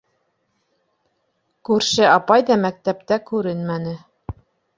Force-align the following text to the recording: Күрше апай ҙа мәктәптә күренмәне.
Күрше 1.69 2.07
апай 2.15 2.47
ҙа 2.49 2.59
мәктәптә 2.63 3.19
күренмәне. 3.29 3.95